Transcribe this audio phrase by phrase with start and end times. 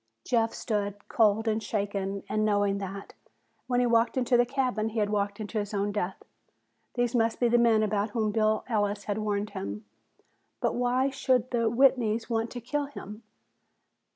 [0.25, 3.13] Jeff stood, cold and shaken and knowing that,
[3.67, 6.23] when he walked into the cabin, he had walked into his own death.
[6.95, 9.85] These must be the men about whom Bill Ellis had warned him.
[10.59, 13.21] But why should the Whitneys want to kill him?